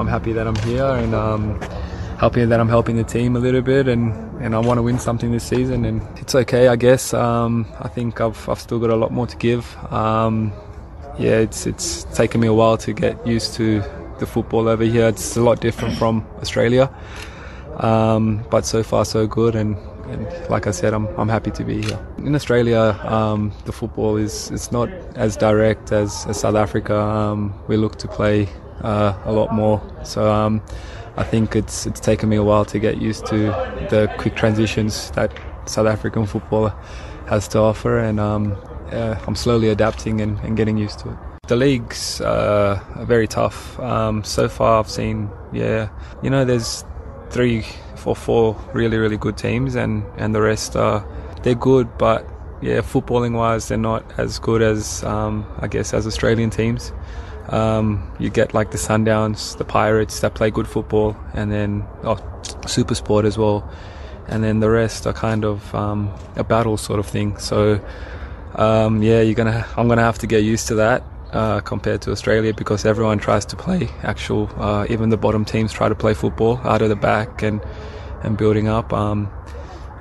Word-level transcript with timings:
I'm 0.00 0.06
happy 0.06 0.32
that 0.32 0.46
I'm 0.46 0.56
here 0.56 0.84
and 0.84 1.14
um, 1.14 1.60
happy 2.18 2.44
that 2.46 2.58
I'm 2.58 2.70
helping 2.70 2.96
the 2.96 3.04
team 3.04 3.36
a 3.36 3.38
little 3.38 3.60
bit 3.60 3.86
and, 3.86 4.14
and 4.40 4.54
I 4.54 4.58
want 4.58 4.78
to 4.78 4.82
win 4.82 4.98
something 4.98 5.30
this 5.30 5.44
season 5.44 5.84
and 5.84 6.00
it's 6.18 6.34
okay 6.34 6.68
I 6.68 6.76
guess. 6.76 7.12
Um, 7.12 7.66
I 7.80 7.88
think 7.88 8.18
I've, 8.18 8.48
I've 8.48 8.58
still 8.58 8.78
got 8.78 8.88
a 8.88 8.96
lot 8.96 9.12
more 9.12 9.26
to 9.26 9.36
give. 9.36 9.76
Um, 9.92 10.54
yeah 11.18 11.38
it's 11.38 11.66
it's 11.66 12.04
taken 12.14 12.40
me 12.40 12.46
a 12.46 12.52
while 12.54 12.78
to 12.78 12.94
get 12.94 13.26
used 13.26 13.52
to 13.54 13.82
the 14.18 14.26
football 14.26 14.68
over 14.68 14.84
here. 14.84 15.08
It's 15.08 15.36
a 15.36 15.42
lot 15.42 15.60
different 15.60 15.98
from 15.98 16.26
Australia. 16.40 16.90
Um, 17.76 18.42
but 18.50 18.64
so 18.64 18.82
far 18.82 19.04
so 19.04 19.26
good 19.26 19.54
and, 19.54 19.76
and, 20.06 20.26
like 20.48 20.66
I 20.66 20.70
said 20.70 20.94
I'm, 20.94 21.08
I'm 21.18 21.28
happy 21.28 21.50
to 21.50 21.64
be 21.64 21.82
here. 21.82 22.06
In 22.18 22.34
Australia 22.34 22.98
um, 23.04 23.52
the 23.66 23.72
football 23.72 24.16
is 24.16 24.50
it's 24.50 24.72
not 24.72 24.88
as 25.14 25.36
direct 25.36 25.92
as, 25.92 26.26
as 26.26 26.40
South 26.40 26.54
Africa. 26.56 26.98
Um, 26.98 27.54
we 27.66 27.76
look 27.76 27.96
to 27.96 28.08
play 28.08 28.48
uh, 28.82 29.18
a 29.24 29.32
lot 29.32 29.52
more 29.52 29.80
so 30.04 30.30
um, 30.30 30.62
I 31.16 31.24
think 31.24 31.56
it's 31.56 31.86
it's 31.86 32.00
taken 32.00 32.28
me 32.28 32.36
a 32.36 32.42
while 32.42 32.64
to 32.66 32.78
get 32.78 33.00
used 33.00 33.26
to 33.26 33.36
the 33.90 34.12
quick 34.18 34.36
transitions 34.36 35.10
that 35.12 35.32
South 35.66 35.86
African 35.86 36.26
football 36.26 36.72
has 37.26 37.46
to 37.48 37.58
offer, 37.58 37.98
and 37.98 38.18
um, 38.18 38.56
I'm 38.90 39.36
slowly 39.36 39.68
adapting 39.68 40.20
and, 40.20 40.38
and, 40.40 40.56
getting 40.56 40.76
used 40.76 40.98
to 41.00 41.10
it. 41.10 41.16
The 41.46 41.56
leagues 41.56 42.20
uh, 42.20 42.82
are 42.96 43.04
very 43.04 43.28
tough. 43.28 43.78
Um, 43.78 44.24
so 44.24 44.48
far, 44.48 44.80
I've 44.80 44.90
seen, 44.90 45.30
yeah, 45.52 45.90
you 46.22 46.30
know, 46.30 46.44
there's 46.44 46.84
three, 47.30 47.66
four, 47.96 48.16
four 48.16 48.56
really, 48.72 48.96
really 48.96 49.16
good 49.16 49.36
teams, 49.36 49.74
and, 49.76 50.04
and 50.16 50.34
the 50.34 50.40
rest 50.40 50.74
are 50.76 51.06
they're 51.42 51.54
good, 51.54 51.98
but 51.98 52.26
yeah, 52.62 52.80
footballing 52.80 53.36
wise, 53.36 53.68
they're 53.68 53.78
not 53.78 54.04
as 54.18 54.38
good 54.38 54.62
as 54.62 55.02
um, 55.04 55.46
I 55.58 55.68
guess 55.68 55.94
as 55.94 56.06
Australian 56.06 56.50
teams. 56.50 56.92
Um, 57.50 58.10
you 58.18 58.30
get 58.30 58.54
like 58.54 58.70
the 58.70 58.78
Sundowns, 58.78 59.58
the 59.58 59.64
Pirates 59.64 60.20
that 60.20 60.34
play 60.34 60.50
good 60.50 60.68
football, 60.68 61.16
and 61.34 61.50
then 61.50 61.84
oh, 62.04 62.18
Super 62.66 62.94
Sport 62.94 63.24
as 63.24 63.36
well, 63.36 63.68
and 64.28 64.42
then 64.44 64.60
the 64.60 64.70
rest 64.70 65.06
are 65.06 65.12
kind 65.12 65.44
of 65.44 65.74
um, 65.74 66.14
a 66.36 66.44
battle 66.44 66.76
sort 66.76 67.00
of 67.00 67.06
thing. 67.06 67.38
So 67.38 67.80
um, 68.54 69.02
yeah, 69.02 69.20
you're 69.20 69.34
gonna 69.34 69.66
I'm 69.76 69.88
gonna 69.88 70.02
have 70.02 70.18
to 70.18 70.26
get 70.26 70.44
used 70.44 70.68
to 70.68 70.74
that. 70.76 71.02
Uh, 71.32 71.60
compared 71.60 72.02
to 72.02 72.10
Australia, 72.10 72.52
because 72.52 72.84
everyone 72.84 73.16
tries 73.16 73.46
to 73.46 73.54
play 73.54 73.88
actual, 74.02 74.50
uh, 74.56 74.84
even 74.90 75.10
the 75.10 75.16
bottom 75.16 75.44
teams 75.44 75.72
try 75.72 75.88
to 75.88 75.94
play 75.94 76.12
football 76.12 76.58
out 76.64 76.82
of 76.82 76.88
the 76.88 76.96
back 76.96 77.40
and 77.40 77.60
and 78.24 78.36
building 78.36 78.66
up. 78.66 78.92
Um, 78.92 79.30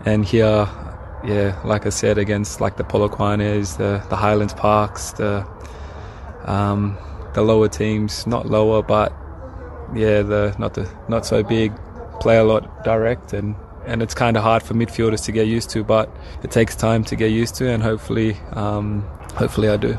and 0.05 0.25
here, 0.25 0.67
yeah, 1.23 1.59
like 1.63 1.85
I 1.85 1.89
said, 1.89 2.17
against 2.17 2.61
like 2.61 2.77
the 2.77 2.83
Polokwanes, 2.83 3.77
the 3.77 4.03
the 4.09 4.15
Highlands 4.15 4.55
Parks, 4.55 5.11
the 5.11 5.45
um, 6.45 6.97
the 7.39 7.45
lower 7.45 7.69
teams, 7.69 8.27
not 8.27 8.47
lower, 8.47 8.81
but 8.81 9.13
yeah, 9.95 10.21
the 10.21 10.55
not 10.59 10.73
the 10.73 10.89
not 11.07 11.25
so 11.25 11.41
big, 11.41 11.71
play 12.19 12.37
a 12.37 12.43
lot 12.43 12.83
direct, 12.83 13.33
and 13.33 13.55
and 13.85 14.01
it's 14.01 14.13
kind 14.13 14.35
of 14.37 14.43
hard 14.43 14.61
for 14.61 14.73
midfielders 14.73 15.23
to 15.25 15.31
get 15.31 15.47
used 15.47 15.69
to. 15.71 15.83
But 15.83 16.09
it 16.43 16.51
takes 16.51 16.75
time 16.75 17.03
to 17.05 17.15
get 17.15 17.31
used 17.31 17.55
to, 17.55 17.69
and 17.69 17.81
hopefully, 17.81 18.35
um, 18.53 19.01
hopefully, 19.35 19.69
I 19.69 19.77
do. 19.77 19.97